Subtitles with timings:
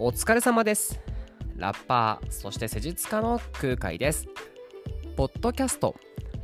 [0.00, 1.00] お疲れ様です。
[1.56, 4.28] ラッパーそして施術家の空海です。
[5.16, 5.96] ポッドキャスト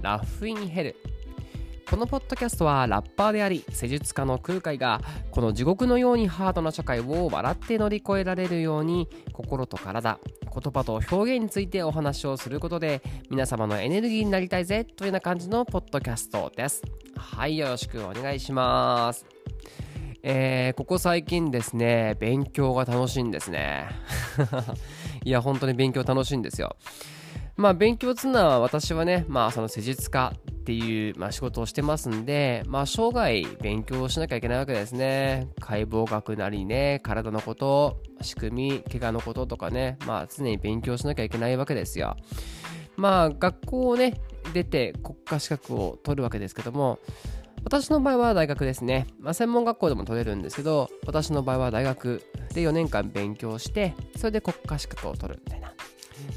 [0.02, 0.96] ラフインヘル。
[1.88, 5.00] このポッドキャストはラッパーであり施術家の空海が
[5.30, 16.82] この地獄のようにハードな社会を笑って乗り越えられるように心と体言葉と表現についてお話をすることで皆様のエネルギーになりたいぜというような感じのポッドキャストです。
[17.16, 19.24] はいよろしくお願いします。
[20.27, 23.88] えー、ここ最近ですね勉強が楽しいんですね
[25.23, 26.77] いや本当に勉強楽しいんですよ
[27.59, 35.47] まあ勉強つうのは私はねまあその施術家っていう、まあ、仕事をしてますんで、まあ、生涯勉強をしなきゃいけないわけですね。
[35.60, 42.16] 解剖学なりね、体のこと、仕組み、怪我のこととかね、まあ、常に勉強しなきゃいけないわけですよ。
[42.97, 44.14] まあ、学校をね、
[44.55, 46.98] 出て国家資格を取るわけですけども、
[47.64, 49.06] 私の場合は大学ですね。
[49.18, 55.72] まあ、専門学校でも取れるんですけど、私の場合は大学で4年間勉強して、それで国家資格を取るみたいな。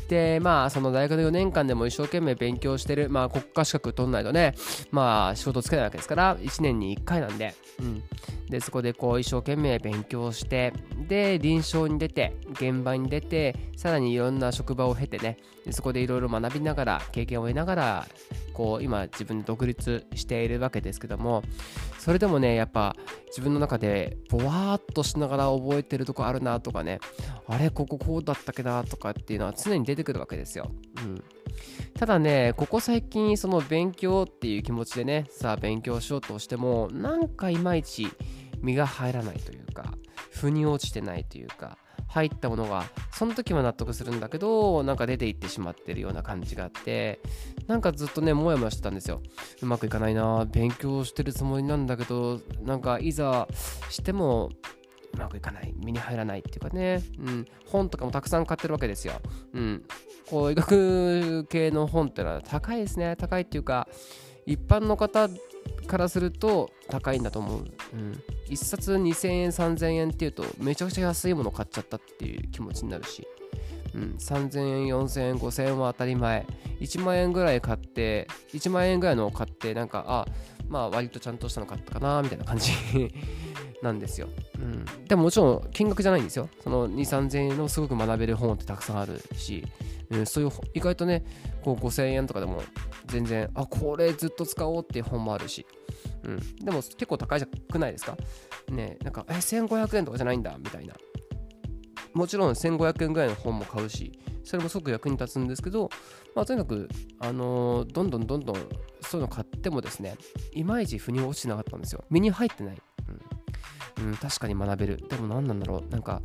[0.08, 4.54] でまあその大学の4年間でも一生懸命勉強してるまあ国家資格取んないとね
[4.92, 8.04] まあ仕事つけないわけですから1年に1回なんで、うん、
[8.50, 10.74] でそこでこう一生懸命勉強して
[11.08, 15.38] で臨床に出て現場に出てさらにいろんな職場を経てね
[15.72, 18.08] そこでいろいろ学びながら経験を得ながら
[18.54, 21.44] こう今自分で独立しているわけですけども
[22.00, 22.96] それでもねやっぱ
[23.38, 27.00] 自分の中でぼわーっとしながら覚えてるとこあるなとかね
[27.48, 30.72] あれこここうだったっけなとかっていうのは常に出てくるわけですよ。
[30.98, 31.24] うん
[31.98, 38.08] ただね、ここ最近、その勉強っていう気持ちでね、さあ勉強しようとしても、なんかいまいち
[38.62, 39.98] 身が入らないというか、
[40.32, 47.20] 腑に落ちてないというか、入ったものがその時は納得するんだけどなんか出ていってしまってるような感じがあって
[47.68, 49.22] なんかずっとねもやもやしてたんですよ。
[49.62, 53.48] うまくいかないな勉強してるつもりなんだけどなんかいざ
[53.90, 54.50] しても
[55.14, 59.14] うまくいかない身に入らないっていうかね、うん、本とかもたくさん買ってるわけですよ、
[59.54, 59.84] うん、
[60.30, 63.88] こう医学系の本ってのは高いですね高いっていうか
[64.48, 65.30] 一般の方
[65.86, 73.28] からすると高いんだと思う、うん、1冊2000円3000円っていうとめちゃくちゃ安いもの買っちゃったっていう気持ちになるし、
[73.94, 76.48] うん、3000円4000円5000円は当たり前。
[76.80, 80.28] 1万円ぐらい買って1万円ぐらいのを買ってなんかあ
[80.70, 82.72] まあ割とちゃんとしたの買ったかなみたいな感じ
[83.82, 86.50] なんですよ、うん、でももちろん金額じゃないんですよ。
[86.64, 89.66] その2 3 0 0円のすごく学べる本ってたくさんあるし、
[90.10, 91.24] うん、そういう意外とね
[91.62, 92.62] こう5000円とかでも
[93.08, 95.66] 全然あこれずっと使おうっていう本もあるし、
[96.24, 98.18] うん、でも結構高いじゃくないですか。
[98.70, 100.96] ねなんかえ1500円とかじゃないんだみたいな。
[102.14, 104.12] もちろん1500円ぐらいの本も買うし
[104.44, 105.90] それもすごく役に立つんですけど、
[106.34, 106.88] まあ、とにかく、
[107.20, 108.56] あのー、どんどんどんどん
[109.02, 110.16] そういうの買ってもですね
[110.54, 112.06] いまいち腑に落ちてなかったんですよ。
[112.10, 112.82] 身に入ってない、
[114.00, 114.98] うん、うん、確かに学べる。
[115.10, 115.92] でも何なんだろう。
[115.92, 116.22] なんか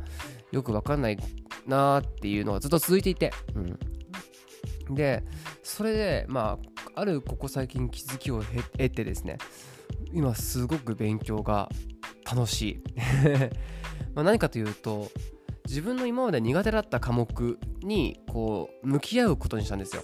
[0.51, 1.17] よくわかんない
[1.67, 5.23] なーっていうのがずっと続いていて、うん、で
[5.61, 6.57] それでま
[6.95, 9.37] ああるここ最近気づきを得てですね
[10.11, 11.69] 今すごく勉強が
[12.25, 12.83] 楽しい。
[14.15, 15.09] ま何かというと
[15.65, 20.03] 自分の今まで苦手だった科目にこう向き合うことにしたんですよ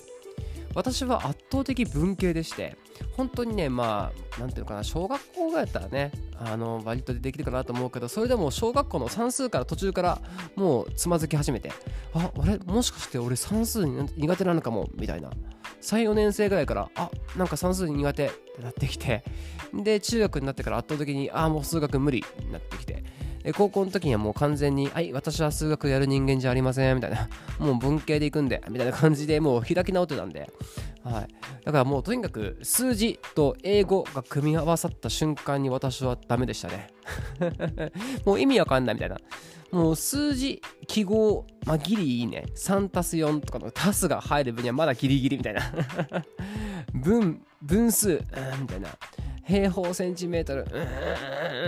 [0.75, 2.78] 私は圧倒的文系でして
[3.18, 10.22] 本当にねまあなんていうのかな小学校がやったらねあの割とできるかなと思うけどそれでも小学校の算数から途中から
[10.56, 11.72] もうつまずき始めて
[12.13, 12.58] ああれ？
[12.59, 14.90] もしかして俺算数苦手なのかも？
[14.96, 15.31] みたいな。
[15.81, 19.24] 34年生ぐらいからあなんか算数苦手ってなってきて
[19.74, 23.02] で中学になってから圧倒的にああもう数学無理になってきて
[23.56, 27.28] 高校の時にはもう完全に、はい、私は数学やる人間じゃありません、みたいな、
[27.60, 30.50] もう文系で行くんで、みたいな感じでもう開き直ってたんで、
[31.04, 31.28] はい。
[31.64, 36.90] だからもうとにかく数字と英語が組み合わさった瞬間に私はダメでしたね。
[38.26, 39.18] もう意味わかんないみたいな。
[39.72, 42.46] もう数字、記号、まあ、ギリいいね。
[42.56, 45.62] 3たす4とかの足すが入る分にはまだギリギリみたいな。
[46.94, 48.22] 分、分数、
[48.60, 48.90] みたいな。
[49.50, 50.66] 平方センチメートル、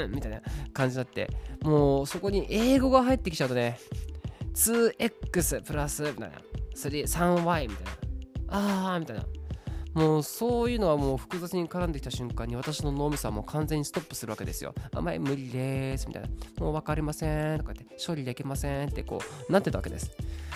[0.04, 0.40] うん、みたいな
[0.72, 1.28] 感じだって、
[1.64, 3.80] もうそこに英語が入ってきちゃうとね、
[4.54, 6.42] 2x プラス、みたいな。
[6.76, 7.92] 3y みたいな。
[8.50, 9.26] あー、みたいな。
[9.94, 14.74] もうそういうのはもう複雑に絡んできた瞬間に私の脳みそはもう完全にストップするわけですよ。
[14.94, 16.30] あまり無理ですみたいな。
[16.60, 20.12] もう分かりませんとかって処理できませんってこうなってたわけです。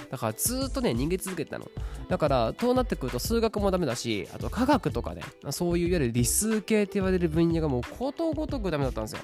[0.09, 1.69] だからずっとね逃げ続けてたの。
[2.07, 9.19] だからそうなってくると数学もダメだし、あと科学とかね、そういういわゆる理数系って言われる分野がもうことごとくダメだったんですよ。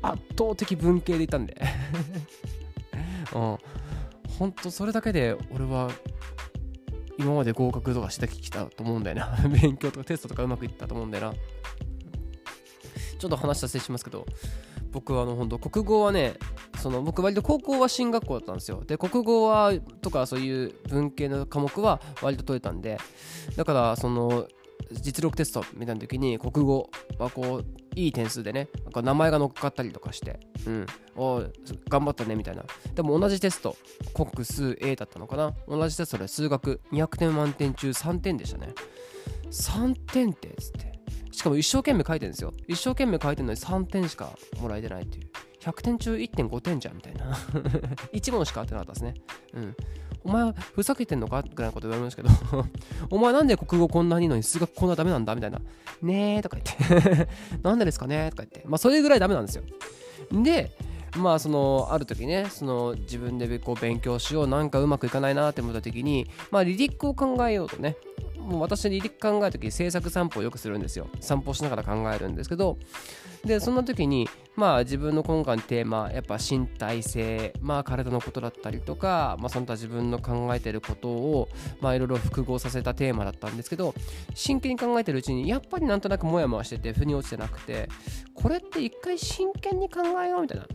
[0.00, 1.60] 圧倒的文系でいたんで。
[3.34, 3.58] うん。
[4.38, 5.90] ほんとそれだけで俺は
[7.18, 9.36] 今まで合格とかしてきたと思うんだよな。
[9.48, 11.34] 勉強とかテストとかうまくいったと思うんだよな。
[13.18, 14.26] ちょっと話したせしますけど
[14.90, 16.34] 僕はあの本当国語はね
[16.78, 18.82] その僕割と高校は進学校だったんですよ。
[18.84, 22.98] で国語はとかそういう文系の科目は割と取れたんで
[23.56, 24.48] だからその
[24.90, 30.86] 実力テストみたいな時に国語はこういい点数でねなんか名前が乗っかったりとかしてうん。
[31.14, 31.42] お
[31.88, 32.64] 頑張ったねみたいな。
[32.94, 33.76] でも同じテスト
[34.14, 35.54] 国数 A だったのかな？
[35.68, 38.68] 同じテストで数学200点満点中3点でしたね。
[39.50, 40.92] 3点ってつって。
[41.32, 42.52] しかも一生懸命書いてるんですよ。
[42.68, 44.30] 一生懸命書いてるのに3点しか
[44.60, 45.30] もらえてないっていう。
[45.60, 47.34] 100点中1.5点じゃんみたいな。
[48.12, 49.14] 1問しか当てなかったですね。
[49.54, 49.76] うん。
[50.24, 51.42] お前はふざけてんのか？
[51.42, 52.64] ぐらいのこと言われるんですけど
[53.10, 55.34] お前なんで国語こんなにいいのに数学こんなダメなんだ？
[55.34, 55.60] みたいな。
[56.02, 57.28] ねえとか言って
[57.62, 58.68] なんでですかねとか言って。
[58.68, 59.62] まあそれぐらいダメなんですよ。
[60.32, 60.70] で、
[61.16, 67.96] まあそのある時ねその自分でこう勉強しようなんかうまくいかないなって思った時にまあリリックを考えようとね
[68.42, 71.08] もう私リリック考える時制作散歩をよくするんですよ。
[71.20, 72.78] 散歩しながら考えるんですけど
[73.44, 81.48] でそんな時にまあ自分の今回のテーマやっぱ身体性まあ体のことだったりとかまあその他自分の考えてることを
[81.80, 83.94] まあいろいろ複合させたテーマだったんですけど
[84.34, 87.88] 真剣に考えてるうちにやっぱりなんとなくモヤモヤしてて腑に落ちてなくて
[88.34, 90.66] これって一回真剣に考えようみたいな。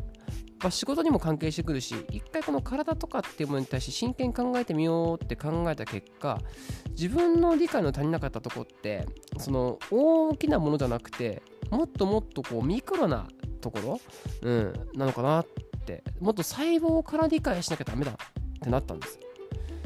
[0.60, 6.40] まあ、仕事にも関係してくるし一回この体とかっていうものに対して真剣に考えてみようって考えた結果
[6.90, 9.06] 自分の理解の足りなかったとこって
[9.38, 13.28] その大きなものじゃなくてもっともっとこうミクロな
[13.62, 14.02] ところ、
[14.42, 15.46] うん、なのかなっ
[15.86, 18.16] てもっと細胞から理解しなきゃダメだっ
[18.62, 19.20] てなったんです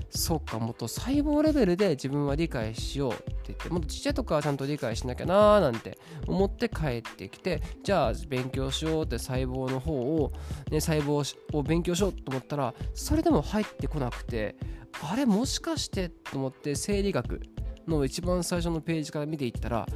[0.09, 10.31] そっかもっと細胞レベルで自分は理解しよう言ってもっとちっちゃいとこはちゃんと理解しなきゃなーなんて思って帰ってきてじゃあ勉強しようって細胞の方を、
[10.69, 14.55] ね、細胞を勉強しようと思ったらそれでも入ってこなくて
[15.03, 17.41] あれもしかしてと思って生理学
[17.87, 19.87] の一番最初のページから見ていったら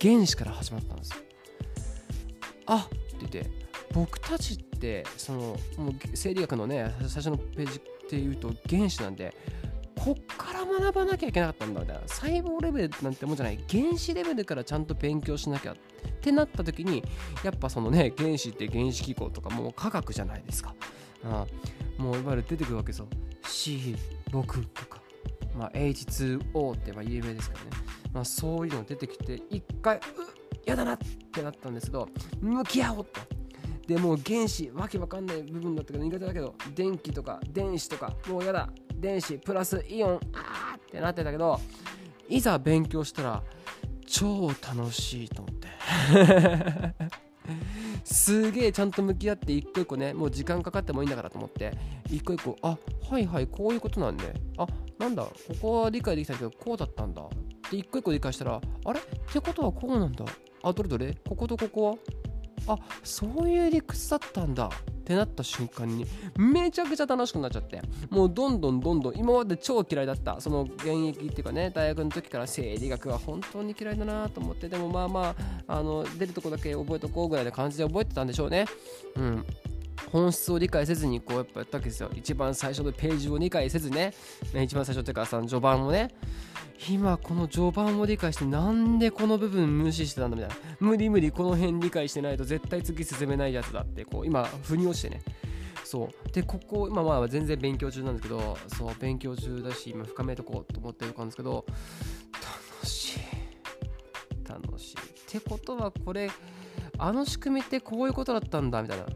[0.00, 1.16] 原子から始まったんですよ。
[2.66, 3.50] あって言って
[3.92, 9.34] 僕たちってそのもう生理学のね最初のページっていうと原子なんで
[10.02, 12.02] こっから学ばなきゃいけなかったんだみたいな。
[12.08, 13.58] 細胞レベルなんてもんじゃない。
[13.68, 15.76] 原子レベルからちゃんと勉強しなきゃっ
[16.22, 17.04] てなった時に
[17.44, 20.74] やっぱそのね原子って原子機構とかもう科学じゃないですか。
[21.24, 21.46] あ
[21.98, 23.08] もういわゆる出てくるわけですよ。
[23.42, 25.02] C6 とか、
[25.54, 27.70] まあ、H2O ってまあ有名ですからね、
[28.14, 30.00] まあ、そういうの出てきて一回う
[30.64, 30.98] やだなっ
[31.30, 32.08] てなったんですけど
[32.40, 33.39] 向き合おうと。
[33.90, 38.70] でもう原子わけわかんない部分だったけど苦手だけど電気とか電子とかもうやだ。
[38.94, 41.58] 電子プラスイオンあーってなってたけど
[42.28, 43.42] いざ勉強したら
[44.06, 45.68] 超楽しいと思って。
[48.04, 51.76] すげえちゃんと向き合って一個一個ねもう時間かかってもいいんだからと思って。
[52.08, 52.78] 一個一個あ
[53.10, 54.32] はいはいこういうことなんで。
[54.56, 54.68] あ
[55.00, 57.22] なんだここは理解できたけどこうだったんだ。
[57.72, 59.00] で一個一個理解したらあれ？
[59.00, 59.02] っ
[59.32, 60.24] てことはこうなんだ。
[60.62, 61.16] あどれどれ？
[61.28, 61.96] こことここは？
[62.66, 64.66] あそういう理屈だったんだ。
[64.66, 67.82] ってなった瞬間にめちゃくちゃ楽しくなっちゃって。
[68.10, 70.40] もうどんどんどんどん今まで超嫌いだった。
[70.40, 74.68] その現役っていうかね大学の時から生理学は本当に嫌いだなと思って。
[74.68, 75.34] でもまあま
[75.66, 78.66] ああの出るとこだけ覚えとこうぐらいな感じで覚えてたんでしょうね。
[79.16, 79.44] うん。
[80.12, 82.10] 本質を理解せずにこうやっぱやったわけですよ。
[82.14, 84.12] 一番最初のページを理解せずね。
[84.54, 86.14] 一番最初っていうかその序盤をね。
[86.88, 90.56] 今この序盤を理解してなんでこの部分無視してたんだみたいな。
[90.80, 95.22] 無理無理この辺理解してないと絶対次進めないやつだってこう今腑に落ちてね。
[95.84, 96.32] そう。
[96.32, 101.64] でここ今まあ全然勉強中なんですけどそう勉強中だし今深めとこうと思ってるんですけど
[102.32, 103.20] 楽しい。
[104.48, 104.96] 楽しい。
[104.96, 104.98] っ
[105.28, 106.28] てことはこれ
[107.00, 109.06] あの仕組みってこういうことだったんだみたいな。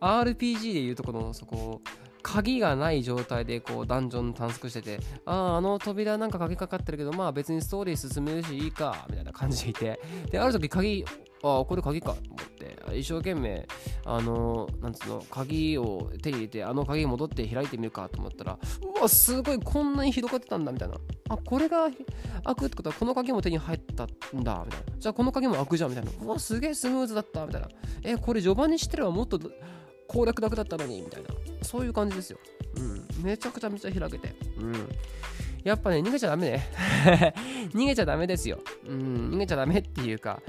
[0.22, 1.82] RPG でいうとこのそこ
[2.22, 10.00] 鍵がない状態でこうダンジョン探索しててあああの扉なんか鍵かかってるけどまあ別にストーリー進めるしいいかみたいな感じでいて。
[10.30, 11.04] である時鍵
[11.42, 12.14] ああこれ鍵か。
[12.14, 13.66] と思って一生懸命
[14.04, 18.58] あのなんつうの鍵を手に入れてあの鍵戻って開いてみるかと思ったら
[18.98, 20.94] うわすごいこんなに広がってたんだみたいな。
[21.30, 21.88] あこれが
[22.44, 24.66] 開くってことはこの鍵も手に入ったんだみたいな。
[24.98, 26.10] じゃあこの鍵も開くじゃんみたいな。
[26.22, 27.68] うわすげえスムーズだったみたいな。
[28.02, 29.38] えこれ序盤にしてればもっと
[30.08, 31.28] 攻略楽だったのにみたいな。
[31.62, 32.38] そういう感じですよ。
[32.76, 32.80] う
[33.20, 33.24] ん。
[33.24, 34.34] めちゃくちゃめちゃ開けて。
[34.58, 34.74] うん。
[35.62, 36.66] やっぱね逃げちゃダメね。
[37.74, 38.58] 逃げちゃダメですよ。
[38.88, 39.30] うん。
[39.34, 40.42] 逃げちゃダメっていうか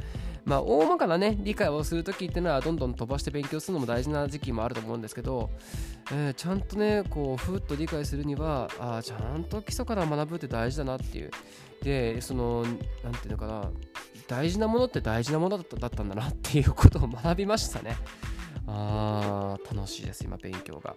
[0.45, 5.50] まあ大まかなね理解をするときっていうのはどんどん飛ばして勉強するのも大事な時期もあると思うんですけど、
[6.12, 11.31] えー、ちゃんとねこうふっと理解するにはあちゃんと基礎から学ぶって大事だなっていう。
[11.83, 12.63] でその
[13.03, 13.71] 何ていうのかな
[14.27, 17.98] 大事なものって大事なものだったんだなっていうことを学びましたね。
[18.67, 20.95] あー楽しいです今勉強が、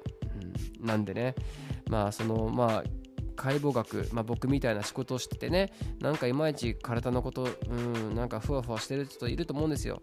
[0.80, 1.34] うん、なんでね
[1.88, 2.84] まあそのまあ
[3.36, 10.02] 解剖学、まあ、僕みたいな仕事をしててねなんかいまいち体のことうんなんかふわふわしてる人いると思うんですよ。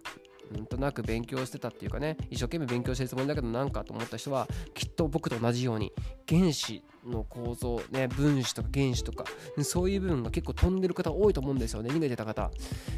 [0.52, 5.94] なんとなく勉強してたっていうかね一生懸命勉強してるつもりだけどなんかと思った人はきっと僕と同じように
[6.28, 9.26] 原子の構造ね分子とか原子とか
[9.64, 12.52] そういう部分が結構飛んでる方多いと思うんですよね逃げてた方。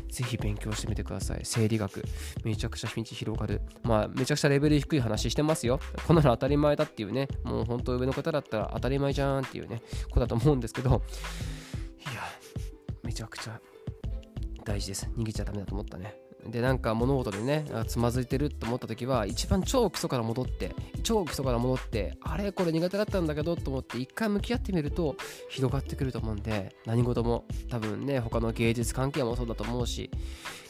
[0.10, 1.40] ぜひ勉強してみてください。
[1.44, 2.04] 生理学。
[2.44, 5.80] めちゃくちゃ道広がるまあめちゃくちゃレベル低い話してますよ。
[6.08, 7.28] こんなの当たり前だっていうね。
[7.44, 10.90] もう本当上の方だったら当たり前じゃんっていうねことだと思うんですけど。
[10.90, 10.94] い
[12.16, 12.22] や
[13.04, 13.60] めちゃくちゃ
[14.66, 15.10] 大事です。
[15.18, 16.23] 逃げちゃダメだと思ったね。
[16.48, 25.16] でなんか物事でねつまずいてると思った時は一番超基礎から戻って超基礎から戻ってあれこれ苦手だったんだけどと思って一回向き合ってみると
[25.50, 30.10] 広がってくると思うんで何事も多分ね他の芸術関係もそうだと思うし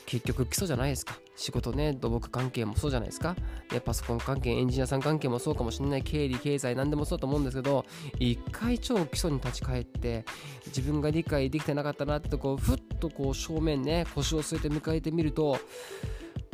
[0.06, 1.18] 結局基礎じゃないですか。
[1.36, 3.36] 仕事ね土木関係もそうじゃないですか。
[3.70, 6.04] でパソコン関係エンジニアさん関係もそうかもしれない。
[6.04, 7.86] 経理経済何でもそうと思うんですけど
[8.20, 10.26] 一回超基礎に立ち返って
[10.68, 15.58] 自分が理解できてなかったなってこをふっとこう正面ね腰を据えて迎えてみると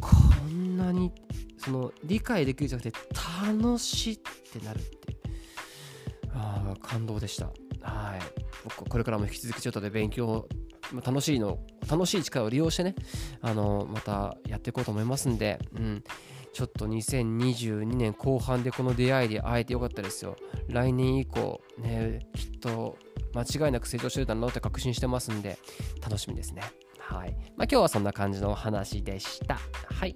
[0.02, 0.16] こ
[0.50, 1.12] んなに
[1.58, 2.98] その理解できるじゃなくて
[3.46, 4.90] 楽しいってなるって。
[6.34, 7.48] ああ感動でした。
[7.82, 8.20] はい。
[8.64, 10.48] 僕これからも引き続きちょっとで勉強
[10.94, 12.96] 楽しいの楽しい力を利用してね
[13.42, 16.04] あのまたやっていこうと思いますんで、うん、
[16.54, 20.36] ちょっと2022年後半でこの出会いで会えてよかったですよ。
[20.68, 22.98] 来年以降ねきっと
[23.34, 25.58] 間違いなく成長してるだろうって確信してますんで
[26.02, 26.64] 楽しみですね。
[27.10, 27.36] はい。
[27.58, 29.58] まあ、今日はそんな感じのお話でした。
[29.84, 30.16] はい。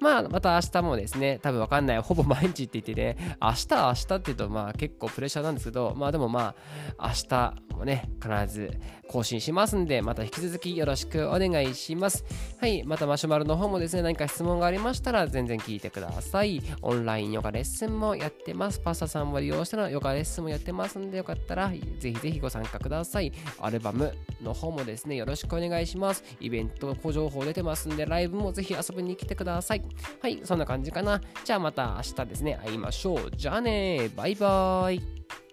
[0.00, 1.98] まあ、また明日もですね、多分わかんない。
[2.00, 6.56] ほぼ毎日って言ってね、明日、明日って言うと、まあ結構プレッシャーなんですけど、まあでもま
[6.98, 8.72] あ、明日もね、必ず
[9.08, 12.24] 更新しますんで、また引き続きよろしくお願いします。
[12.58, 12.82] はい。
[12.84, 16.60] またマシュマロの方もですね、何か質問がありましたら、全然聞いてください。
[16.82, 18.80] オンラインヨガレッスンもやってます。
[18.80, 21.78] パスタさんも利用してのヨガレッスンもやってますんで、よかったら、ぜ
[22.12, 23.32] ひぜひご参加ください。
[23.60, 24.12] アルバム
[24.42, 26.23] の方もですね、よろしくお願いします。
[26.40, 29.82] イベント、個情報出てますんで、ライブもぜひ遊びに来てください。
[30.20, 31.20] はい、そんな感じかな。
[31.44, 33.30] じゃあまた明日ですね、会いましょう。
[33.36, 35.43] じゃあねバイバーイ。